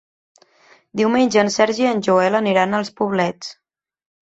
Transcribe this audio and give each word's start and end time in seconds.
Diumenge 1.01 1.41
en 1.43 1.51
Sergi 1.57 1.85
i 1.87 1.91
en 1.91 2.03
Joel 2.09 2.39
aniran 2.41 2.77
als 2.81 2.93
Poblets. 3.03 3.55